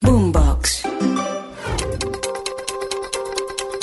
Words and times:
Boombox. 0.00 0.82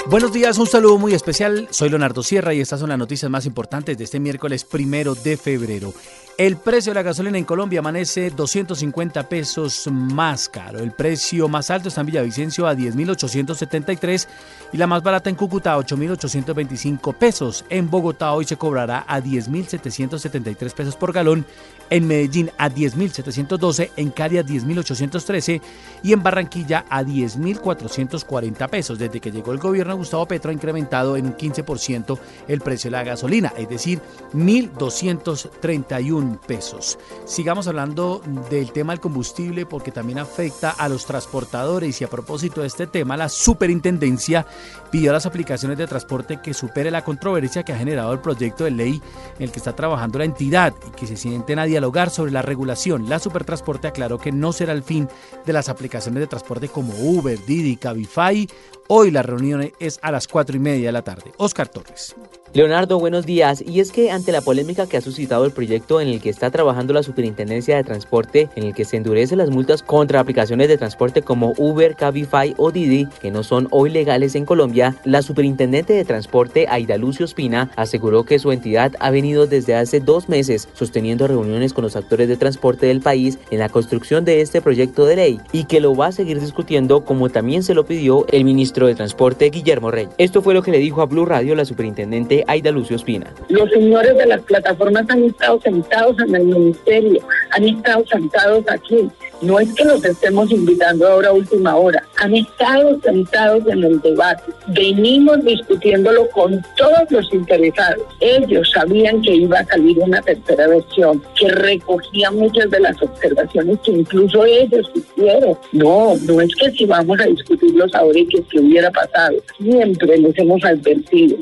Buenos 0.07 0.31
días, 0.31 0.57
un 0.57 0.67
saludo 0.67 0.97
muy 0.97 1.13
especial. 1.13 1.67
Soy 1.71 1.89
Leonardo 1.89 2.23
Sierra 2.23 2.53
y 2.53 2.61
estas 2.61 2.79
son 2.79 2.89
las 2.89 2.97
noticias 2.97 3.29
más 3.29 3.45
importantes 3.45 3.97
de 3.97 4.03
este 4.03 4.19
miércoles 4.19 4.63
primero 4.63 5.15
de 5.15 5.35
febrero. 5.35 5.93
El 6.37 6.57
precio 6.57 6.89
de 6.89 6.95
la 6.95 7.01
gasolina 7.01 7.37
en 7.37 7.45
Colombia 7.45 7.79
amanece 7.79 8.29
250 8.29 9.29
pesos 9.29 9.87
más 9.89 10.49
caro. 10.49 10.79
El 10.79 10.91
precio 10.91 11.47
más 11.47 11.71
alto 11.71 11.87
está 11.87 12.01
en 12.01 12.07
Villavicencio 12.07 12.67
a 12.67 12.75
10.873 12.75 14.27
y 14.73 14.77
la 14.77 14.85
más 14.85 15.01
barata 15.01 15.29
en 15.29 15.37
Cúcuta 15.37 15.71
a 15.71 15.77
8.825 15.77 17.13
pesos. 17.15 17.63
En 17.69 17.89
Bogotá 17.89 18.33
hoy 18.33 18.43
se 18.43 18.57
cobrará 18.57 19.05
a 19.07 19.21
10.773 19.21 20.73
pesos 20.73 20.97
por 20.97 21.13
galón. 21.13 21.45
En 21.89 22.05
Medellín 22.05 22.51
a 22.57 22.69
10.712, 22.69 23.91
en 23.95 24.09
Cali 24.09 24.37
a 24.37 24.43
10.813 24.43 25.61
y 26.03 26.11
en 26.11 26.21
Barranquilla 26.21 26.83
a 26.89 27.01
10.440 27.03 28.69
pesos. 28.69 28.99
Desde 28.99 29.21
que 29.21 29.31
llegó 29.31 29.53
el 29.53 29.59
gobierno 29.59 29.95
Gustavo 29.95 30.27
Petro 30.27 30.49
ha 30.49 30.53
incrementado 30.53 31.15
en 31.15 31.27
un 31.27 31.37
15% 31.37 32.19
el 32.49 32.59
precio 32.59 32.89
de 32.89 32.97
la 32.97 33.03
gasolina, 33.05 33.53
es 33.55 33.69
decir, 33.69 34.01
1.231 34.33 36.24
pesos. 36.33 36.97
Sigamos 37.25 37.67
hablando 37.67 38.21
del 38.49 38.71
tema 38.71 38.93
del 38.93 38.99
combustible 38.99 39.65
porque 39.65 39.91
también 39.91 40.19
afecta 40.19 40.71
a 40.71 40.89
los 40.89 41.05
transportadores 41.05 42.01
y 42.01 42.03
a 42.03 42.09
propósito 42.09 42.61
de 42.61 42.67
este 42.67 42.87
tema, 42.87 43.15
la 43.15 43.29
superintendencia 43.29 44.45
pidió 44.91 45.11
a 45.11 45.13
las 45.13 45.25
aplicaciones 45.25 45.77
de 45.77 45.87
transporte 45.87 46.39
que 46.41 46.53
supere 46.53 46.91
la 46.91 47.03
controversia 47.03 47.63
que 47.63 47.73
ha 47.73 47.77
generado 47.77 48.13
el 48.13 48.19
proyecto 48.19 48.63
de 48.63 48.71
ley 48.71 49.01
en 49.37 49.43
el 49.43 49.51
que 49.51 49.59
está 49.59 49.75
trabajando 49.75 50.19
la 50.19 50.25
entidad 50.25 50.73
y 50.87 50.91
que 50.91 51.07
se 51.07 51.17
sienten 51.17 51.59
a 51.59 51.65
dialogar 51.65 52.09
sobre 52.09 52.31
la 52.31 52.41
regulación. 52.41 53.09
La 53.09 53.19
Supertransporte 53.19 53.87
aclaró 53.87 54.17
que 54.17 54.31
no 54.31 54.53
será 54.53 54.73
el 54.73 54.83
fin 54.83 55.07
de 55.45 55.53
las 55.53 55.69
aplicaciones 55.69 56.21
de 56.21 56.27
transporte 56.27 56.69
como 56.69 56.93
Uber, 56.93 57.37
Didi, 57.45 57.77
Cabify. 57.77 58.47
Hoy 58.87 59.11
la 59.11 59.23
reunión 59.23 59.71
es 59.79 59.99
a 60.01 60.11
las 60.11 60.27
4 60.27 60.55
y 60.55 60.59
media 60.59 60.87
de 60.87 60.91
la 60.91 61.01
tarde. 61.01 61.33
Oscar 61.37 61.67
Torres. 61.67 62.15
Leonardo, 62.55 62.99
buenos 62.99 63.25
días. 63.25 63.61
Y 63.67 63.81
es 63.81 63.91
que 63.91 64.11
ante 64.11 64.31
la 64.31 64.39
polémica 64.39 64.87
que 64.87 64.95
ha 64.95 65.01
suscitado 65.01 65.43
el 65.43 65.51
proyecto 65.51 65.99
en 65.99 66.07
el 66.07 66.21
que 66.21 66.29
está 66.29 66.51
trabajando 66.51 66.93
la 66.93 67.03
Superintendencia 67.03 67.75
de 67.75 67.83
Transporte, 67.83 68.47
en 68.55 68.63
el 68.63 68.73
que 68.73 68.85
se 68.85 68.95
endurecen 68.95 69.39
las 69.39 69.49
multas 69.49 69.83
contra 69.83 70.21
aplicaciones 70.21 70.69
de 70.69 70.77
transporte 70.77 71.21
como 71.21 71.53
Uber, 71.57 71.97
Cabify 71.97 72.53
o 72.55 72.71
Didi, 72.71 73.09
que 73.21 73.29
no 73.29 73.43
son 73.43 73.67
hoy 73.71 73.89
legales 73.89 74.35
en 74.35 74.45
Colombia, 74.45 74.95
la 75.03 75.21
Superintendente 75.21 75.91
de 75.91 76.05
Transporte, 76.05 76.67
Aida 76.69 76.97
Lucio 76.97 77.25
Espina, 77.25 77.71
aseguró 77.75 78.23
que 78.23 78.39
su 78.39 78.53
entidad 78.53 78.93
ha 79.01 79.11
venido 79.11 79.47
desde 79.47 79.75
hace 79.75 79.99
dos 79.99 80.29
meses 80.29 80.69
sosteniendo 80.71 81.27
reuniones 81.27 81.73
con 81.73 81.83
los 81.83 81.97
actores 81.97 82.29
de 82.29 82.37
transporte 82.37 82.85
del 82.85 83.01
país 83.01 83.37
en 83.51 83.59
la 83.59 83.67
construcción 83.67 84.23
de 84.23 84.39
este 84.39 84.61
proyecto 84.61 85.05
de 85.05 85.17
ley 85.17 85.41
y 85.51 85.65
que 85.65 85.81
lo 85.81 85.93
va 85.93 86.07
a 86.07 86.11
seguir 86.13 86.39
discutiendo 86.39 87.03
como 87.03 87.27
también 87.27 87.63
se 87.63 87.73
lo 87.73 87.85
pidió 87.85 88.25
el 88.31 88.45
ministro 88.45 88.87
de 88.87 88.95
Transporte, 88.95 89.49
Guillermo 89.49 89.91
Rey. 89.91 90.07
Esto 90.17 90.41
fue 90.41 90.53
lo 90.53 90.63
que 90.63 90.71
le 90.71 90.79
dijo 90.79 91.01
a 91.01 91.05
Blue 91.05 91.25
Radio 91.25 91.53
la 91.53 91.65
Superintendente 91.65 92.44
Aida 92.47 92.71
Lucio 92.71 92.95
Espina. 92.95 93.33
Los 93.49 93.69
señores 93.69 94.17
de 94.17 94.25
las 94.25 94.41
plataformas 94.41 95.05
han 95.09 95.23
estado 95.23 95.59
sentados 95.61 96.17
en 96.19 96.35
el 96.35 96.45
ministerio, 96.45 97.21
han 97.51 97.63
estado 97.63 98.05
sentados 98.07 98.65
aquí. 98.69 99.09
No 99.41 99.59
es 99.59 99.73
que 99.73 99.83
los 99.83 100.03
estemos 100.05 100.49
invitando 100.49 101.07
ahora 101.07 101.29
a 101.29 101.33
última 101.33 101.75
hora, 101.75 102.03
han 102.17 102.35
estado 102.35 102.99
sentados 103.01 103.67
en 103.67 103.83
el 103.83 104.01
debate. 104.01 104.43
Venimos 104.67 105.43
discutiéndolo 105.43 106.29
con 106.29 106.63
todos 106.77 107.11
los 107.11 107.33
interesados. 107.33 108.03
Ellos 108.21 108.71
sabían 108.73 109.21
que 109.21 109.35
iba 109.35 109.59
a 109.59 109.65
salir 109.65 109.99
una 109.99 110.21
tercera 110.21 110.67
versión 110.67 111.21
que 111.37 111.49
recogía 111.49 112.31
muchas 112.31 112.69
de 112.71 112.79
las 112.79 113.01
observaciones 113.01 113.77
que 113.83 113.91
incluso 113.91 114.45
ellos 114.45 114.89
hicieron. 114.95 115.57
No, 115.73 116.15
no 116.23 116.41
es 116.41 116.55
que 116.55 116.71
si 116.71 116.85
vamos 116.85 117.19
a 117.19 117.25
discutirlos 117.25 117.93
ahora 117.93 118.17
y 118.17 118.27
que 118.27 118.43
si 118.49 118.59
hubiera 118.59 118.89
pasado. 118.91 119.35
Siempre 119.59 120.17
les 120.17 120.37
hemos 120.37 120.63
advertido 120.63 121.37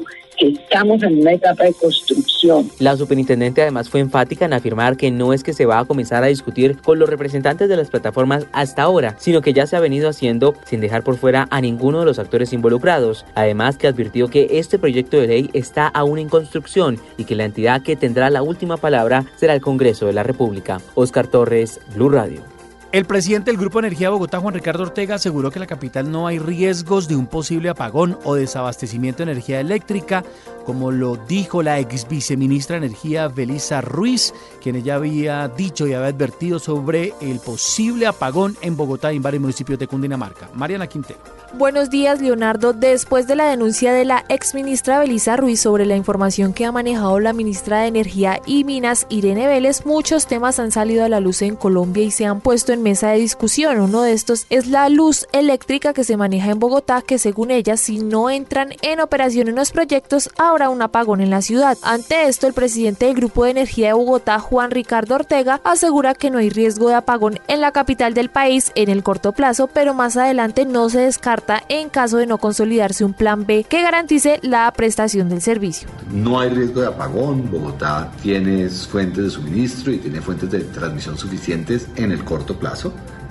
estamos 0.47 1.01
en 1.03 1.19
una 1.19 1.33
etapa 1.33 1.63
de 1.63 1.73
construcción. 1.73 2.69
La 2.79 2.97
superintendente 2.97 3.61
además 3.61 3.89
fue 3.89 3.99
enfática 3.99 4.45
en 4.45 4.53
afirmar 4.53 4.97
que 4.97 5.11
no 5.11 5.33
es 5.33 5.43
que 5.43 5.53
se 5.53 5.65
va 5.65 5.79
a 5.79 5.85
comenzar 5.85 6.23
a 6.23 6.27
discutir 6.27 6.77
con 6.81 6.99
los 6.99 7.09
representantes 7.09 7.69
de 7.69 7.77
las 7.77 7.89
plataformas 7.89 8.47
hasta 8.51 8.83
ahora, 8.83 9.15
sino 9.19 9.41
que 9.41 9.53
ya 9.53 9.67
se 9.67 9.75
ha 9.75 9.79
venido 9.79 10.09
haciendo 10.09 10.55
sin 10.65 10.81
dejar 10.81 11.03
por 11.03 11.17
fuera 11.17 11.47
a 11.51 11.61
ninguno 11.61 11.99
de 11.99 12.05
los 12.05 12.19
actores 12.19 12.53
involucrados. 12.53 13.25
Además 13.35 13.77
que 13.77 13.87
advirtió 13.87 14.27
que 14.27 14.47
este 14.51 14.79
proyecto 14.79 15.17
de 15.17 15.27
ley 15.27 15.49
está 15.53 15.87
aún 15.87 16.19
en 16.19 16.29
construcción 16.29 16.99
y 17.17 17.25
que 17.25 17.35
la 17.35 17.45
entidad 17.45 17.81
que 17.81 17.95
tendrá 17.95 18.29
la 18.29 18.43
última 18.43 18.77
palabra 18.77 19.25
será 19.35 19.53
el 19.53 19.61
Congreso 19.61 20.05
de 20.05 20.13
la 20.13 20.23
República. 20.23 20.81
Oscar 20.95 21.27
Torres, 21.27 21.79
Blue 21.95 22.09
Radio. 22.09 22.52
El 22.93 23.05
presidente 23.05 23.49
del 23.49 23.59
Grupo 23.59 23.79
Energía 23.79 24.11
Bogotá, 24.11 24.39
Juan 24.39 24.53
Ricardo 24.53 24.83
Ortega, 24.83 25.15
aseguró 25.15 25.49
que 25.49 25.57
en 25.57 25.61
la 25.61 25.67
capital 25.67 26.11
no 26.11 26.27
hay 26.27 26.37
riesgos 26.37 27.07
de 27.07 27.15
un 27.15 27.25
posible 27.25 27.69
apagón 27.69 28.19
o 28.23 28.35
desabastecimiento 28.35 29.25
de 29.25 29.31
energía 29.31 29.59
eléctrica, 29.59 30.23
como 30.63 30.91
lo 30.91 31.15
dijo 31.15 31.63
la 31.63 31.79
ex 31.79 32.07
viceministra 32.07 32.79
de 32.79 32.85
Energía, 32.85 33.29
Belisa 33.29 33.81
Ruiz, 33.81 34.31
quien 34.61 34.75
ella 34.75 34.93
había 34.93 35.47
dicho 35.47 35.87
y 35.87 35.93
había 35.93 36.09
advertido 36.09 36.59
sobre 36.59 37.15
el 37.19 37.39
posible 37.39 38.05
apagón 38.05 38.55
en 38.61 38.77
Bogotá 38.77 39.11
y 39.11 39.15
en 39.15 39.23
varios 39.23 39.41
municipios 39.41 39.79
de 39.79 39.87
Cundinamarca. 39.87 40.49
Mariana 40.53 40.85
Quintero. 40.85 41.19
Buenos 41.55 41.89
días, 41.89 42.21
Leonardo. 42.21 42.73
Después 42.73 43.25
de 43.25 43.35
la 43.35 43.49
denuncia 43.49 43.91
de 43.91 44.05
la 44.05 44.23
ex 44.29 44.53
ministra 44.53 44.99
Belisa 44.99 45.35
Ruiz 45.35 45.61
sobre 45.61 45.87
la 45.87 45.95
información 45.95 46.53
que 46.53 46.65
ha 46.65 46.71
manejado 46.71 47.19
la 47.19 47.33
ministra 47.33 47.81
de 47.81 47.87
Energía 47.87 48.39
y 48.45 48.63
Minas, 48.63 49.07
Irene 49.09 49.47
Vélez, 49.47 49.83
muchos 49.83 50.27
temas 50.27 50.59
han 50.59 50.71
salido 50.71 51.03
a 51.03 51.09
la 51.09 51.19
luz 51.19 51.41
en 51.41 51.55
Colombia 51.55 52.03
y 52.03 52.11
se 52.11 52.25
han 52.25 52.39
puesto 52.39 52.71
en 52.71 52.82
mesa 52.83 53.09
de 53.09 53.17
discusión. 53.17 53.79
Uno 53.79 54.03
de 54.03 54.13
estos 54.13 54.45
es 54.51 54.67
la 54.67 54.89
luz 54.89 55.25
eléctrica 55.31 55.93
que 55.93 56.03
se 56.03 56.17
maneja 56.17 56.51
en 56.51 56.59
Bogotá, 56.59 57.01
que 57.01 57.17
según 57.17 57.49
ella, 57.49 57.77
si 57.77 57.97
no 57.97 58.29
entran 58.29 58.73
en 58.83 58.99
operación 58.99 59.47
en 59.47 59.55
los 59.55 59.71
proyectos, 59.71 60.29
habrá 60.37 60.69
un 60.69 60.83
apagón 60.83 61.21
en 61.21 61.31
la 61.31 61.41
ciudad. 61.41 61.77
Ante 61.81 62.27
esto, 62.27 62.45
el 62.45 62.53
presidente 62.53 63.07
del 63.07 63.15
Grupo 63.15 63.45
de 63.45 63.51
Energía 63.51 63.87
de 63.87 63.93
Bogotá, 63.93 64.39
Juan 64.39 64.69
Ricardo 64.69 65.15
Ortega, 65.15 65.61
asegura 65.63 66.13
que 66.13 66.29
no 66.29 66.37
hay 66.37 66.49
riesgo 66.49 66.89
de 66.89 66.95
apagón 66.95 67.39
en 67.47 67.61
la 67.61 67.71
capital 67.71 68.13
del 68.13 68.29
país 68.29 68.71
en 68.75 68.89
el 68.89 69.01
corto 69.01 69.31
plazo, 69.31 69.67
pero 69.67 69.93
más 69.93 70.17
adelante 70.17 70.65
no 70.65 70.89
se 70.89 70.99
descarta 70.99 71.63
en 71.69 71.89
caso 71.89 72.17
de 72.17 72.27
no 72.27 72.37
consolidarse 72.37 73.05
un 73.05 73.13
plan 73.13 73.45
B 73.45 73.63
que 73.63 73.81
garantice 73.81 74.39
la 74.41 74.71
prestación 74.71 75.29
del 75.29 75.41
servicio. 75.41 75.87
No 76.11 76.39
hay 76.39 76.49
riesgo 76.49 76.81
de 76.81 76.87
apagón, 76.87 77.49
Bogotá 77.49 78.11
tiene 78.21 78.69
fuentes 78.69 79.23
de 79.23 79.29
suministro 79.29 79.93
y 79.93 79.99
tiene 79.99 80.21
fuentes 80.21 80.51
de 80.51 80.59
transmisión 80.59 81.17
suficientes 81.17 81.87
en 81.95 82.11
el 82.11 82.23
corto 82.23 82.57
plazo. 82.57 82.72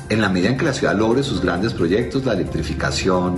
En 0.08 0.20
la 0.20 0.28
medida 0.28 0.50
en 0.50 0.56
que 0.56 0.64
la 0.64 0.72
ciudad 0.72 0.96
logre 0.96 1.22
sus 1.22 1.40
grandes 1.40 1.72
proyectos, 1.72 2.24
la 2.24 2.34
electrificación 2.34 3.36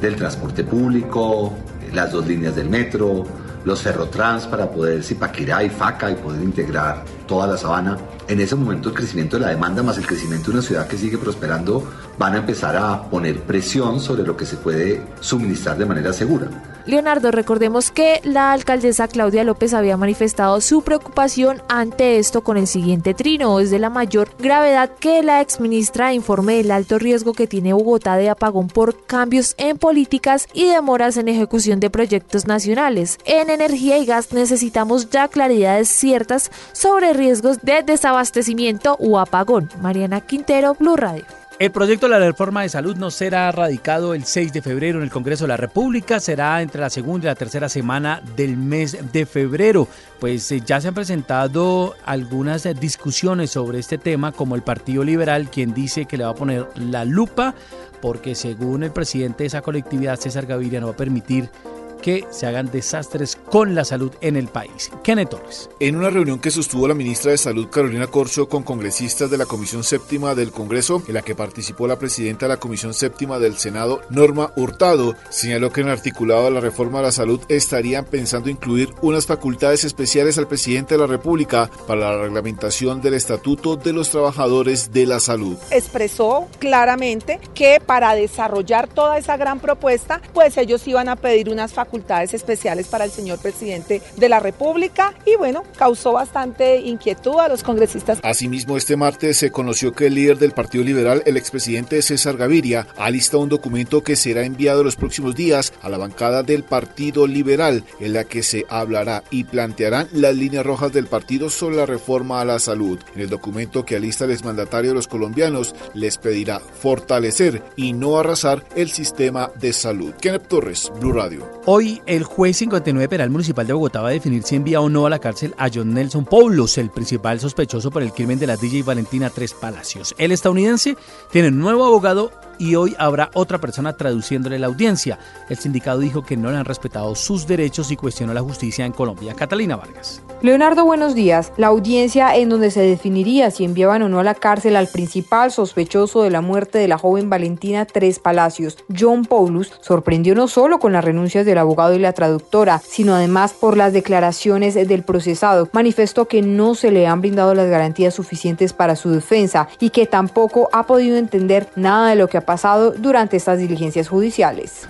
del 0.00 0.16
transporte 0.16 0.64
público, 0.64 1.52
las 1.92 2.12
dos 2.12 2.26
líneas 2.26 2.56
del 2.56 2.68
metro, 2.68 3.24
los 3.64 3.82
ferrotrans 3.82 4.46
para 4.46 4.70
poder 4.70 5.02
Zipaquirá 5.02 5.62
y 5.62 5.68
Faca 5.68 6.10
y 6.10 6.14
poder 6.14 6.42
integrar 6.42 7.04
toda 7.26 7.46
la 7.46 7.56
sabana. 7.56 7.98
En 8.26 8.40
ese 8.40 8.56
momento 8.56 8.88
el 8.88 8.94
crecimiento 8.94 9.36
de 9.38 9.44
la 9.44 9.50
demanda 9.50 9.82
más 9.82 9.98
el 9.98 10.06
crecimiento 10.06 10.50
de 10.50 10.58
una 10.58 10.66
ciudad 10.66 10.86
que 10.86 10.96
sigue 10.96 11.18
prosperando 11.18 11.88
van 12.18 12.34
a 12.34 12.38
empezar 12.38 12.76
a 12.76 13.08
poner 13.08 13.40
presión 13.42 14.00
sobre 14.00 14.22
lo 14.22 14.36
que 14.36 14.46
se 14.46 14.56
puede 14.56 15.02
suministrar 15.20 15.78
de 15.78 15.86
manera 15.86 16.12
segura. 16.12 16.48
Leonardo, 16.88 17.30
recordemos 17.30 17.90
que 17.90 18.22
la 18.24 18.50
alcaldesa 18.50 19.08
Claudia 19.08 19.44
López 19.44 19.74
había 19.74 19.98
manifestado 19.98 20.58
su 20.62 20.80
preocupación 20.80 21.60
ante 21.68 22.18
esto 22.18 22.42
con 22.42 22.56
el 22.56 22.66
siguiente 22.66 23.12
trino. 23.12 23.60
Es 23.60 23.70
de 23.70 23.78
la 23.78 23.90
mayor 23.90 24.30
gravedad 24.38 24.92
que 24.98 25.22
la 25.22 25.42
exministra 25.42 26.14
informe 26.14 26.54
del 26.54 26.70
alto 26.70 26.98
riesgo 26.98 27.34
que 27.34 27.46
tiene 27.46 27.74
Bogotá 27.74 28.16
de 28.16 28.30
apagón 28.30 28.68
por 28.68 29.04
cambios 29.04 29.54
en 29.58 29.76
políticas 29.76 30.48
y 30.54 30.64
demoras 30.64 31.18
en 31.18 31.28
ejecución 31.28 31.78
de 31.78 31.90
proyectos 31.90 32.46
nacionales. 32.46 33.18
En 33.26 33.50
energía 33.50 33.98
y 33.98 34.06
gas 34.06 34.32
necesitamos 34.32 35.10
ya 35.10 35.28
claridades 35.28 35.90
ciertas 35.90 36.50
sobre 36.72 37.12
riesgos 37.12 37.58
de 37.60 37.82
desabastecimiento 37.82 38.96
o 38.98 39.18
apagón. 39.18 39.68
Mariana 39.82 40.22
Quintero, 40.22 40.72
Blue 40.72 40.96
Radio. 40.96 41.37
El 41.58 41.72
proyecto 41.72 42.06
de 42.06 42.10
la 42.10 42.24
reforma 42.24 42.62
de 42.62 42.68
salud 42.68 42.96
no 42.96 43.10
será 43.10 43.50
radicado 43.50 44.14
el 44.14 44.24
6 44.24 44.52
de 44.52 44.62
febrero 44.62 44.98
en 44.98 45.04
el 45.04 45.10
Congreso 45.10 45.42
de 45.42 45.48
la 45.48 45.56
República, 45.56 46.20
será 46.20 46.62
entre 46.62 46.80
la 46.80 46.88
segunda 46.88 47.24
y 47.24 47.30
la 47.30 47.34
tercera 47.34 47.68
semana 47.68 48.22
del 48.36 48.56
mes 48.56 48.96
de 49.12 49.26
febrero. 49.26 49.88
Pues 50.20 50.52
eh, 50.52 50.62
ya 50.64 50.80
se 50.80 50.86
han 50.86 50.94
presentado 50.94 51.96
algunas 52.04 52.64
eh, 52.64 52.74
discusiones 52.74 53.50
sobre 53.50 53.80
este 53.80 53.98
tema, 53.98 54.30
como 54.30 54.54
el 54.54 54.62
Partido 54.62 55.02
Liberal, 55.02 55.50
quien 55.50 55.74
dice 55.74 56.04
que 56.06 56.16
le 56.16 56.22
va 56.22 56.30
a 56.30 56.36
poner 56.36 56.64
la 56.76 57.04
lupa, 57.04 57.56
porque 58.00 58.36
según 58.36 58.84
el 58.84 58.92
presidente 58.92 59.42
de 59.42 59.48
esa 59.48 59.60
colectividad, 59.60 60.20
César 60.20 60.46
Gaviria, 60.46 60.78
no 60.78 60.86
va 60.86 60.92
a 60.92 60.96
permitir 60.96 61.50
que 61.98 62.24
se 62.30 62.46
hagan 62.46 62.70
desastres 62.70 63.36
con 63.36 63.74
la 63.74 63.84
salud 63.84 64.12
en 64.20 64.36
el 64.36 64.48
país. 64.48 64.90
Kenneth 65.02 65.30
Torres. 65.30 65.70
En 65.80 65.96
una 65.96 66.10
reunión 66.10 66.38
que 66.38 66.50
sostuvo 66.50 66.86
la 66.86 66.94
ministra 66.94 67.32
de 67.32 67.38
Salud 67.38 67.68
Carolina 67.68 68.06
Corcho 68.06 68.48
con 68.48 68.62
congresistas 68.62 69.30
de 69.30 69.38
la 69.38 69.46
Comisión 69.46 69.84
Séptima 69.84 70.34
del 70.34 70.52
Congreso, 70.52 71.02
en 71.08 71.14
la 71.14 71.22
que 71.22 71.34
participó 71.34 71.86
la 71.86 71.98
presidenta 71.98 72.46
de 72.46 72.54
la 72.54 72.60
Comisión 72.60 72.94
Séptima 72.94 73.38
del 73.38 73.56
Senado, 73.58 74.00
Norma 74.10 74.52
Hurtado, 74.56 75.16
señaló 75.28 75.72
que 75.72 75.80
en 75.80 75.88
el 75.88 75.94
articulado 75.94 76.44
de 76.44 76.50
la 76.52 76.60
reforma 76.60 77.00
a 77.00 77.02
la 77.02 77.12
salud 77.12 77.40
estarían 77.48 78.04
pensando 78.04 78.48
incluir 78.48 78.90
unas 79.02 79.26
facultades 79.26 79.84
especiales 79.84 80.38
al 80.38 80.48
presidente 80.48 80.94
de 80.94 81.00
la 81.00 81.06
República 81.06 81.70
para 81.86 82.12
la 82.12 82.22
reglamentación 82.22 83.00
del 83.00 83.14
Estatuto 83.14 83.76
de 83.76 83.92
los 83.92 84.10
Trabajadores 84.10 84.92
de 84.92 85.06
la 85.06 85.20
Salud. 85.20 85.56
Expresó 85.70 86.48
claramente 86.58 87.40
que 87.54 87.80
para 87.84 88.14
desarrollar 88.14 88.88
toda 88.88 89.18
esa 89.18 89.36
gran 89.36 89.60
propuesta, 89.60 90.20
pues 90.32 90.56
ellos 90.56 90.86
iban 90.86 91.08
a 91.08 91.16
pedir 91.16 91.48
unas 91.48 91.72
facultades 91.72 91.87
especiales 92.34 92.88
para 92.88 93.04
el 93.04 93.10
señor 93.10 93.38
presidente 93.38 94.02
de 94.16 94.28
la 94.28 94.40
República 94.40 95.14
y 95.24 95.36
bueno, 95.36 95.62
causó 95.76 96.12
bastante 96.12 96.78
inquietud 96.80 97.38
a 97.38 97.48
los 97.48 97.62
congresistas. 97.62 98.18
Asimismo, 98.22 98.76
este 98.76 98.96
martes 98.96 99.36
se 99.36 99.50
conoció 99.50 99.92
que 99.92 100.06
el 100.06 100.14
líder 100.14 100.38
del 100.38 100.52
Partido 100.52 100.84
Liberal, 100.84 101.22
el 101.26 101.36
expresidente 101.36 102.02
César 102.02 102.36
Gaviria, 102.36 102.86
ha 102.96 103.10
listado 103.10 103.42
un 103.42 103.48
documento 103.48 104.02
que 104.02 104.16
será 104.16 104.44
enviado 104.44 104.84
los 104.84 104.96
próximos 104.96 105.34
días 105.34 105.72
a 105.82 105.88
la 105.88 105.98
bancada 105.98 106.42
del 106.42 106.64
Partido 106.64 107.26
Liberal, 107.26 107.84
en 108.00 108.12
la 108.12 108.24
que 108.24 108.42
se 108.42 108.66
hablará 108.68 109.22
y 109.30 109.44
plantearán 109.44 110.08
las 110.12 110.34
líneas 110.34 110.64
rojas 110.64 110.92
del 110.92 111.06
partido 111.06 111.50
sobre 111.50 111.76
la 111.76 111.86
reforma 111.86 112.40
a 112.40 112.44
la 112.44 112.58
salud. 112.58 112.98
En 113.14 113.22
el 113.22 113.28
documento 113.28 113.84
que 113.84 113.96
alista 113.96 114.24
el 114.24 114.32
exmandatario 114.32 114.90
de 114.90 114.96
los 114.96 115.08
colombianos, 115.08 115.74
les 115.94 116.18
pedirá 116.18 116.60
fortalecer 116.60 117.62
y 117.76 117.92
no 117.92 118.18
arrasar 118.18 118.64
el 118.76 118.90
sistema 118.90 119.50
de 119.60 119.72
salud. 119.72 120.14
Kenneth 120.20 120.48
Torres, 120.48 120.90
Blue 121.00 121.12
Radio. 121.12 121.60
El 121.80 122.24
juez 122.24 122.56
59 122.56 123.08
Penal 123.08 123.30
Municipal 123.30 123.66
de 123.66 123.72
Bogotá 123.72 124.00
va 124.00 124.08
a 124.08 124.12
definir 124.12 124.42
si 124.42 124.56
envía 124.56 124.80
o 124.80 124.88
no 124.88 125.06
a 125.06 125.10
la 125.10 125.20
cárcel 125.20 125.54
a 125.58 125.68
John 125.72 125.94
Nelson 125.94 126.24
Paulos, 126.24 126.76
el 126.76 126.90
principal 126.90 127.38
sospechoso 127.38 127.90
por 127.90 128.02
el 128.02 128.12
crimen 128.12 128.38
de 128.38 128.48
la 128.48 128.56
DJ 128.56 128.82
Valentina 128.82 129.30
Tres 129.30 129.54
Palacios. 129.54 130.14
El 130.18 130.32
estadounidense 130.32 130.96
tiene 131.30 131.48
un 131.48 131.58
nuevo 131.58 131.84
abogado 131.84 132.32
y 132.58 132.74
hoy 132.74 132.94
habrá 132.98 133.30
otra 133.34 133.58
persona 133.58 133.94
traduciéndole 133.94 134.58
la 134.58 134.66
audiencia. 134.66 135.18
El 135.48 135.56
sindicato 135.56 135.98
dijo 135.98 136.22
que 136.22 136.36
no 136.36 136.50
le 136.50 136.58
han 136.58 136.64
respetado 136.64 137.14
sus 137.14 137.46
derechos 137.46 137.90
y 137.90 137.96
cuestionó 137.96 138.34
la 138.34 138.42
justicia 138.42 138.84
en 138.84 138.92
Colombia. 138.92 139.34
Catalina 139.34 139.76
Vargas. 139.76 140.22
Leonardo, 140.40 140.84
buenos 140.84 141.16
días. 141.16 141.52
La 141.56 141.66
audiencia 141.66 142.36
en 142.36 142.48
donde 142.48 142.70
se 142.70 142.80
definiría 142.80 143.50
si 143.50 143.64
enviaban 143.64 144.02
o 144.02 144.08
no 144.08 144.20
a 144.20 144.24
la 144.24 144.34
cárcel 144.34 144.76
al 144.76 144.86
principal 144.86 145.50
sospechoso 145.50 146.22
de 146.22 146.30
la 146.30 146.40
muerte 146.40 146.78
de 146.78 146.86
la 146.86 146.96
joven 146.96 147.28
Valentina 147.28 147.86
Tres 147.86 148.20
Palacios, 148.20 148.78
John 148.96 149.24
Paulus, 149.24 149.72
sorprendió 149.80 150.36
no 150.36 150.46
solo 150.46 150.78
con 150.78 150.92
las 150.92 151.04
renuncias 151.04 151.44
del 151.44 151.58
abogado 151.58 151.94
y 151.94 151.98
la 151.98 152.12
traductora, 152.12 152.80
sino 152.86 153.14
además 153.14 153.52
por 153.52 153.76
las 153.76 153.92
declaraciones 153.92 154.74
del 154.74 155.02
procesado. 155.02 155.68
Manifestó 155.72 156.28
que 156.28 156.40
no 156.40 156.76
se 156.76 156.92
le 156.92 157.08
han 157.08 157.20
brindado 157.20 157.54
las 157.54 157.68
garantías 157.68 158.14
suficientes 158.14 158.72
para 158.72 158.94
su 158.94 159.10
defensa 159.10 159.68
y 159.80 159.90
que 159.90 160.06
tampoco 160.06 160.68
ha 160.72 160.86
podido 160.86 161.16
entender 161.16 161.68
nada 161.74 162.10
de 162.10 162.16
lo 162.16 162.28
que 162.28 162.38
ha 162.38 162.46
pasado 162.48 162.94
durante 162.96 163.36
estas 163.36 163.58
diligencias 163.58 164.08
judiciales. 164.08 164.86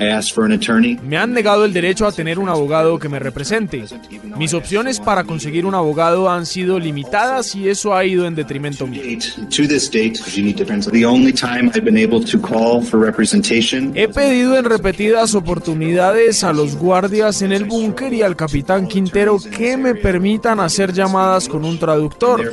Me 1.02 1.18
han 1.18 1.32
negado 1.32 1.64
el 1.64 1.72
derecho 1.72 2.06
a 2.06 2.12
tener 2.12 2.38
un 2.38 2.48
abogado 2.48 3.00
que 3.00 3.08
me 3.08 3.18
represente. 3.18 3.84
Mis 4.36 4.54
opciones 4.54 5.00
para 5.00 5.24
conseguir 5.24 5.66
un 5.66 5.74
abogado 5.74 6.30
han 6.30 6.46
sido 6.46 6.78
limitadas 6.78 7.56
y 7.56 7.68
eso 7.68 7.96
ha 7.96 8.04
ido 8.04 8.28
en 8.28 8.36
detrimento 8.36 8.86
mío. 8.86 9.02
He 13.94 14.08
pedido 14.08 14.56
en 14.56 14.64
repetidas 14.64 15.34
oportunidades 15.34 16.44
a 16.44 16.52
los 16.52 16.76
guardias 16.76 17.42
en 17.42 17.50
el 17.50 17.64
búnker 17.64 18.14
y 18.14 18.22
al 18.22 18.36
capitán 18.36 18.86
Quintero 18.86 19.38
que 19.56 19.76
me 19.76 19.96
permitan 19.96 20.60
hacer 20.60 20.92
llamadas 20.92 21.48
con 21.48 21.64
un 21.64 21.76
traductor. 21.76 22.52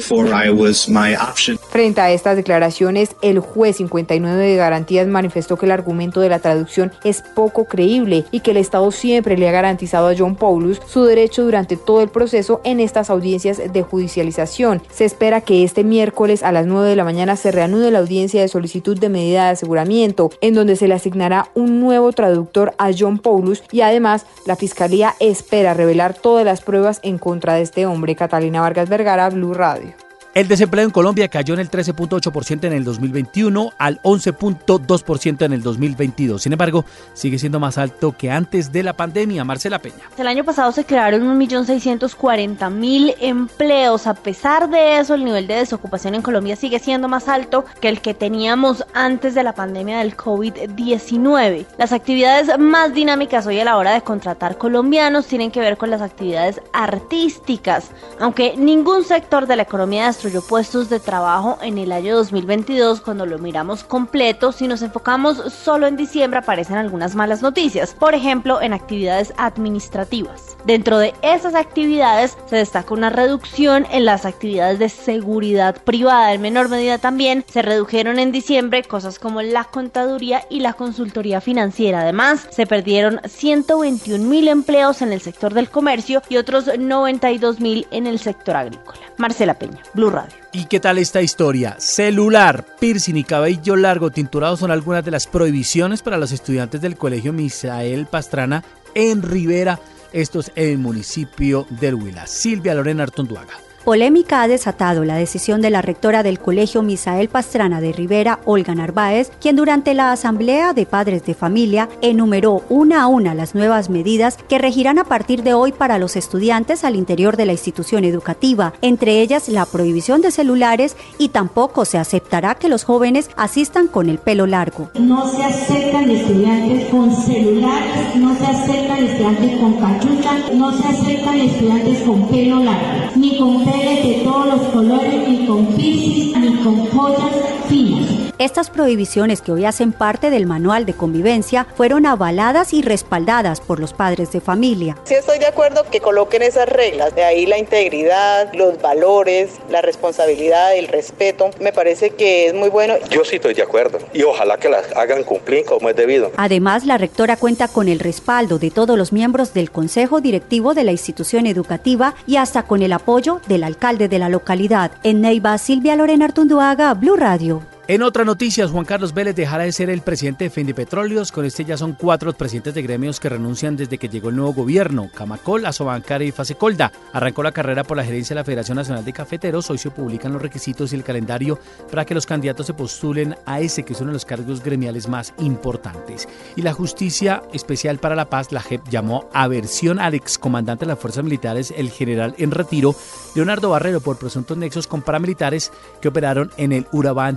Frente 1.69 2.01
a 2.01 2.11
estas 2.11 2.35
declaraciones, 2.35 3.15
el 3.21 3.37
juez 3.37 3.75
59 3.75 4.43
de 4.43 4.55
manifestó 5.03 5.57
que 5.57 5.65
el 5.65 5.71
argumento 5.71 6.21
de 6.21 6.29
la 6.29 6.39
traducción 6.39 6.91
es 7.03 7.21
poco 7.21 7.65
creíble 7.65 8.25
y 8.31 8.39
que 8.39 8.51
el 8.51 8.57
Estado 8.57 8.91
siempre 8.91 9.37
le 9.37 9.49
ha 9.49 9.51
garantizado 9.51 10.07
a 10.07 10.15
John 10.17 10.35
Paulus 10.35 10.81
su 10.85 11.03
derecho 11.03 11.43
durante 11.43 11.77
todo 11.77 12.01
el 12.01 12.09
proceso 12.09 12.61
en 12.63 12.79
estas 12.79 13.09
audiencias 13.09 13.61
de 13.71 13.81
judicialización. 13.83 14.81
Se 14.91 15.05
espera 15.05 15.41
que 15.41 15.63
este 15.63 15.83
miércoles 15.83 16.43
a 16.43 16.51
las 16.51 16.65
9 16.65 16.89
de 16.89 16.95
la 16.95 17.03
mañana 17.03 17.35
se 17.35 17.51
reanude 17.51 17.91
la 17.91 17.99
audiencia 17.99 18.41
de 18.41 18.47
solicitud 18.47 18.97
de 18.99 19.09
medida 19.09 19.45
de 19.45 19.51
aseguramiento, 19.51 20.29
en 20.41 20.53
donde 20.53 20.75
se 20.75 20.87
le 20.87 20.93
asignará 20.93 21.49
un 21.53 21.79
nuevo 21.79 22.11
traductor 22.13 22.73
a 22.77 22.91
John 22.97 23.19
Paulus 23.19 23.63
y 23.71 23.81
además 23.81 24.25
la 24.45 24.55
Fiscalía 24.55 25.15
espera 25.19 25.73
revelar 25.73 26.13
todas 26.13 26.45
las 26.45 26.61
pruebas 26.61 26.99
en 27.03 27.17
contra 27.17 27.55
de 27.55 27.61
este 27.61 27.85
hombre. 27.85 28.15
Catalina 28.15 28.61
Vargas 28.61 28.89
Vergara, 28.89 29.29
Blue 29.29 29.53
Radio. 29.53 30.04
El 30.35 30.49
desempleo 30.49 30.83
en 30.83 30.91
Colombia 30.91 31.29
cayó 31.29 31.53
en 31.53 31.61
el 31.61 31.71
13.8% 31.71 32.65
en 32.65 32.73
el 32.73 32.83
2021 32.83 33.71
al 33.77 34.01
11.2% 34.01 35.45
en 35.45 35.53
el 35.53 35.63
2022. 35.63 36.41
Sin 36.41 36.51
embargo, 36.51 36.83
sigue 37.13 37.39
siendo 37.39 37.57
más 37.61 37.77
alto 37.77 38.11
que 38.11 38.29
antes 38.29 38.73
de 38.73 38.83
la 38.83 38.91
pandemia. 38.91 39.45
Marcela 39.45 39.79
Peña. 39.79 39.95
El 40.17 40.27
año 40.27 40.43
pasado 40.43 40.73
se 40.73 40.83
crearon 40.83 41.39
1.640.000 41.39 43.15
empleos. 43.21 44.07
A 44.07 44.13
pesar 44.13 44.69
de 44.69 44.97
eso, 44.97 45.13
el 45.13 45.23
nivel 45.23 45.47
de 45.47 45.53
desocupación 45.53 46.15
en 46.15 46.21
Colombia 46.21 46.57
sigue 46.57 46.79
siendo 46.79 47.07
más 47.07 47.29
alto 47.29 47.63
que 47.79 47.87
el 47.87 48.01
que 48.01 48.13
teníamos 48.13 48.83
antes 48.93 49.35
de 49.35 49.43
la 49.43 49.55
pandemia 49.55 49.99
del 49.99 50.17
COVID-19. 50.17 51.65
Las 51.77 51.93
actividades 51.93 52.59
más 52.59 52.93
dinámicas 52.93 53.47
hoy 53.47 53.61
a 53.61 53.63
la 53.63 53.77
hora 53.77 53.93
de 53.93 54.01
contratar 54.01 54.57
colombianos 54.57 55.27
tienen 55.27 55.49
que 55.49 55.61
ver 55.61 55.77
con 55.77 55.91
las 55.91 56.01
actividades 56.01 56.59
artísticas, 56.73 57.91
aunque 58.19 58.57
ningún 58.57 59.05
sector 59.05 59.47
de 59.47 59.55
la 59.55 59.63
economía 59.63 60.07
puestos 60.47 60.89
de 60.89 60.99
trabajo 60.99 61.59
en 61.61 61.77
el 61.77 61.91
año 61.91 62.15
2022 62.15 63.01
cuando 63.01 63.25
lo 63.25 63.37
miramos 63.37 63.83
completo. 63.83 64.51
Si 64.51 64.67
nos 64.67 64.81
enfocamos 64.81 65.53
solo 65.53 65.85
en 65.85 65.97
diciembre 65.97 66.39
aparecen 66.39 66.77
algunas 66.77 67.15
malas 67.15 67.41
noticias, 67.41 67.93
por 67.93 68.15
ejemplo 68.15 68.61
en 68.61 68.73
actividades 68.73 69.33
administrativas. 69.37 70.57
Dentro 70.65 70.97
de 70.97 71.13
esas 71.21 71.53
actividades 71.53 72.37
se 72.47 72.55
destaca 72.55 72.93
una 72.93 73.11
reducción 73.11 73.85
en 73.91 74.05
las 74.05 74.25
actividades 74.25 74.79
de 74.79 74.89
seguridad 74.89 75.75
privada. 75.83 76.33
En 76.33 76.41
menor 76.41 76.69
medida 76.69 76.97
también 76.97 77.45
se 77.47 77.61
redujeron 77.61 78.17
en 78.17 78.31
diciembre 78.31 78.83
cosas 78.83 79.19
como 79.19 79.43
la 79.43 79.65
contaduría 79.65 80.45
y 80.49 80.61
la 80.61 80.73
consultoría 80.73 81.39
financiera. 81.39 82.01
Además, 82.01 82.47
se 82.49 82.65
perdieron 82.65 83.21
121 83.25 84.25
mil 84.25 84.47
empleos 84.47 85.03
en 85.03 85.13
el 85.13 85.21
sector 85.21 85.53
del 85.53 85.69
comercio 85.69 86.23
y 86.29 86.37
otros 86.37 86.65
92 86.77 87.59
mil 87.59 87.87
en 87.91 88.07
el 88.07 88.17
sector 88.17 88.55
agrícola. 88.55 88.99
Marcela 89.17 89.53
Peña, 89.53 89.81
Blue 89.93 90.14
Radio. 90.15 90.35
¿Y 90.53 90.65
qué 90.65 90.79
tal 90.79 90.97
esta 90.97 91.21
historia? 91.21 91.75
Celular, 91.77 92.65
piercing 92.79 93.15
y 93.15 93.23
cabello 93.23 93.75
largo 93.75 94.09
tinturado 94.09 94.55
son 94.55 94.71
algunas 94.71 95.03
de 95.03 95.11
las 95.11 95.27
prohibiciones 95.27 96.01
para 96.01 96.17
los 96.17 96.31
estudiantes 96.31 96.79
del 96.81 96.97
Colegio 96.97 97.33
Misael 97.33 98.05
Pastrana 98.05 98.63
en 98.93 99.21
Rivera, 99.21 99.79
esto 100.13 100.39
es 100.39 100.51
en 100.55 100.69
el 100.69 100.77
municipio 100.77 101.67
del 101.69 101.95
Huila. 101.95 102.25
Silvia 102.27 102.73
Lorena 102.73 103.03
Artonduaga. 103.03 103.53
Polémica 103.85 104.41
ha 104.41 104.47
desatado 104.47 105.05
la 105.05 105.15
decisión 105.15 105.61
de 105.61 105.69
la 105.69 105.83
rectora 105.83 106.23
del 106.23 106.39
Colegio 106.39 106.81
Misael 106.81 107.29
Pastrana 107.29 107.81
de 107.81 107.91
Rivera, 107.91 108.39
Olga 108.43 108.73
Narváez, 108.73 109.29
quien 109.39 109.55
durante 109.55 109.93
la 109.93 110.11
Asamblea 110.11 110.73
de 110.73 110.87
Padres 110.87 111.23
de 111.23 111.35
Familia 111.35 111.87
enumeró 112.01 112.63
una 112.69 113.03
a 113.03 113.07
una 113.07 113.35
las 113.35 113.53
nuevas 113.53 113.91
medidas 113.91 114.39
que 114.49 114.57
regirán 114.57 114.97
a 114.97 115.03
partir 115.03 115.43
de 115.43 115.53
hoy 115.53 115.71
para 115.71 115.99
los 115.99 116.15
estudiantes 116.15 116.83
al 116.83 116.95
interior 116.95 117.37
de 117.37 117.45
la 117.45 117.51
institución 117.51 118.05
educativa, 118.05 118.73
entre 118.81 119.21
ellas 119.21 119.49
la 119.49 119.67
prohibición 119.67 120.21
de 120.21 120.31
celulares 120.31 120.97
y 121.19 121.29
tampoco 121.29 121.85
se 121.85 121.99
aceptará 121.99 122.55
que 122.55 122.69
los 122.69 122.85
jóvenes 122.85 123.29
asistan 123.37 123.87
con 123.87 124.09
el 124.09 124.17
pelo 124.17 124.47
largo. 124.47 124.89
No 124.95 125.29
se 125.29 125.43
aceptan 125.43 126.09
estudiantes 126.09 126.89
con 126.89 127.15
celulares, 127.15 128.15
no 128.15 128.35
se 128.35 128.45
aceptan 128.47 129.03
estudiantes 129.03 129.59
con 129.59 129.73
cachucha, 129.73 130.31
no 130.55 130.75
se 130.75 130.87
aceptan 130.87 131.39
estudiantes 131.39 131.99
con 131.99 132.27
pelo 132.29 132.63
largo, 132.63 133.11
ni 133.15 133.37
con 133.37 133.74
de 133.77 134.21
todos 134.23 134.47
los 134.47 134.61
colores, 134.69 135.27
ni 135.27 135.45
con 135.45 135.65
piscis, 135.67 136.37
ni 136.37 136.55
con 136.63 136.87
joyas 136.87 137.35
finas. 137.67 137.94
Estas 138.37 138.69
prohibiciones 138.69 139.41
que 139.41 139.53
hoy 139.53 139.63
hacen 139.63 139.93
parte 139.93 140.29
del 140.29 140.45
manual 140.45 140.85
de 140.85 140.93
convivencia 140.93 141.67
fueron 141.77 142.05
avaladas 142.05 142.73
y 142.73 142.81
respaldadas 142.81 143.61
por 143.61 143.79
los 143.79 143.93
padres 143.93 144.33
de 144.33 144.41
familia. 144.41 144.97
Sí 145.05 145.13
estoy 145.13 145.39
de 145.39 145.45
acuerdo 145.45 145.85
que 145.89 146.01
coloquen 146.01 146.41
esas 146.41 146.67
reglas, 146.67 147.15
de 147.15 147.23
ahí 147.23 147.45
la 147.45 147.57
integridad, 147.57 148.51
los 148.53 148.81
valores, 148.81 149.51
la 149.69 149.81
responsabilidad, 149.81 150.75
el 150.75 150.89
respeto, 150.89 151.49
me 151.61 151.71
parece 151.71 152.09
que 152.09 152.47
es 152.47 152.53
muy 152.53 152.67
bueno. 152.67 152.95
Yo 153.09 153.23
sí 153.23 153.37
estoy 153.37 153.53
de 153.53 153.63
acuerdo 153.63 153.99
y 154.11 154.23
ojalá 154.23 154.57
que 154.57 154.67
las 154.67 154.91
hagan 154.97 155.23
cumplir 155.23 155.63
como 155.63 155.89
es 155.89 155.95
debido. 155.95 156.33
Además, 156.35 156.85
la 156.85 156.97
rectora 156.97 157.37
cuenta 157.37 157.69
con 157.69 157.87
el 157.87 157.99
respaldo 157.99 158.59
de 158.59 158.69
todos 158.69 158.97
los 158.97 159.13
miembros 159.13 159.53
del 159.53 159.71
Consejo 159.71 160.19
Directivo 160.19 160.73
de 160.73 160.83
la 160.83 160.91
institución 160.91 161.47
educativa 161.47 162.15
y 162.27 162.35
hasta 162.35 162.63
con 162.63 162.81
el 162.81 162.91
apoyo 162.91 163.39
del 163.47 163.63
alcalde 163.63 164.09
de 164.09 164.19
la 164.19 164.27
localidad. 164.27 164.91
En 165.03 165.21
Neiva, 165.21 165.57
Silvia 165.57 165.95
Lorena 165.95 166.25
Artunduaga, 166.25 166.93
Blue 166.95 167.15
Radio. 167.15 167.61
En 167.87 168.01
otras 168.01 168.25
noticias, 168.25 168.71
Juan 168.71 168.83
Carlos 168.83 169.13
Vélez 169.13 169.35
dejará 169.35 169.63
de 169.63 169.71
ser 169.71 169.91
el 169.91 170.01
presidente 170.01 170.45
de 170.45 170.49
Fendipetróleos. 170.49 171.31
Con 171.31 171.45
este 171.45 171.65
ya 171.65 171.77
son 171.77 171.93
cuatro 171.93 172.33
presidentes 172.33 172.73
de 172.73 172.81
gremios 172.81 173.19
que 173.19 173.29
renuncian 173.29 173.77
desde 173.77 173.99
que 173.99 174.09
llegó 174.09 174.29
el 174.29 174.37
nuevo 174.37 174.53
gobierno. 174.53 175.07
Camacol, 175.13 175.67
Asobancar 175.67 176.23
y 176.23 176.31
Fasecolda. 176.31 176.91
Arrancó 177.13 177.43
la 177.43 177.51
carrera 177.51 177.83
por 177.83 177.95
la 177.95 178.03
gerencia 178.03 178.33
de 178.33 178.39
la 178.39 178.43
Federación 178.43 178.77
Nacional 178.77 179.05
de 179.05 179.13
Cafeteros. 179.13 179.69
Hoy 179.69 179.77
se 179.77 179.91
publican 179.91 180.33
los 180.33 180.41
requisitos 180.41 180.91
y 180.91 180.95
el 180.95 181.03
calendario 181.03 181.59
para 181.91 182.05
que 182.05 182.15
los 182.15 182.25
candidatos 182.25 182.65
se 182.65 182.73
postulen 182.73 183.35
a 183.45 183.59
ese 183.59 183.83
que 183.83 183.93
es 183.93 184.01
uno 184.01 184.09
de 184.09 184.13
los 184.13 184.25
cargos 184.25 184.63
gremiales 184.63 185.07
más 185.07 185.35
importantes. 185.37 186.27
Y 186.55 186.63
la 186.63 186.73
Justicia 186.73 187.43
Especial 187.53 187.99
para 187.99 188.15
la 188.15 188.31
Paz, 188.31 188.51
la 188.51 188.61
JEP, 188.61 188.81
llamó 188.89 189.29
a 189.31 189.47
versión 189.47 189.99
al 189.99 190.15
excomandante 190.15 190.85
de 190.85 190.89
las 190.89 190.99
Fuerzas 190.99 191.23
Militares, 191.23 191.71
el 191.77 191.91
general 191.91 192.33
en 192.39 192.49
retiro, 192.49 192.95
Leonardo 193.35 193.69
Barrero, 193.69 194.01
por 194.01 194.17
presuntos 194.17 194.57
nexos 194.57 194.87
con 194.87 195.03
paramilitares 195.03 195.71
que 196.01 196.07
operaron 196.07 196.49
en 196.57 196.71
el 196.71 196.87
Urabá 196.91 197.27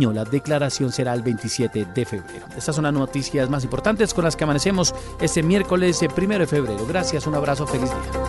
la 0.00 0.24
declaración 0.24 0.90
será 0.90 1.12
el 1.14 1.22
27 1.22 1.86
de 1.94 2.04
febrero. 2.04 2.46
Estas 2.56 2.74
son 2.74 2.84
las 2.84 2.92
noticias 2.92 3.48
más 3.50 3.64
importantes 3.64 4.14
con 4.14 4.24
las 4.24 4.36
que 4.36 4.44
amanecemos 4.44 4.94
este 5.20 5.42
miércoles 5.42 6.02
eh, 6.02 6.08
primero 6.08 6.40
de 6.40 6.46
febrero. 6.46 6.86
Gracias, 6.86 7.26
un 7.26 7.34
abrazo, 7.34 7.66
feliz 7.66 7.90
día. 7.90 8.22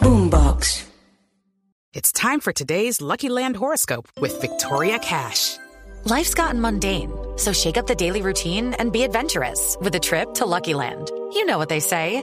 Boombox. 0.00 0.86
It's 1.92 2.12
time 2.12 2.40
for 2.40 2.52
today's 2.52 3.00
Lucky 3.00 3.28
Land 3.28 3.56
horoscope 3.56 4.08
with 4.20 4.40
Victoria 4.40 4.98
Cash. 4.98 5.58
Life's 6.04 6.34
gotten 6.34 6.60
mundane, 6.60 7.12
so 7.36 7.52
shake 7.52 7.76
up 7.76 7.86
the 7.86 7.94
daily 7.94 8.22
routine 8.22 8.74
and 8.74 8.92
be 8.92 9.02
adventurous 9.02 9.76
with 9.80 9.94
a 9.94 10.00
trip 10.00 10.34
to 10.34 10.46
Lucky 10.46 10.74
Land. 10.74 11.10
You 11.32 11.44
know 11.44 11.58
what 11.58 11.68
they 11.68 11.80
say. 11.80 12.22